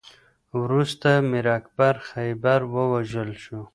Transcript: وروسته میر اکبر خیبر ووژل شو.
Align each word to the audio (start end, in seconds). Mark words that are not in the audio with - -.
وروسته 0.61 1.09
میر 1.29 1.47
اکبر 1.57 1.95
خیبر 2.09 2.59
ووژل 2.73 3.31
شو. 3.43 3.59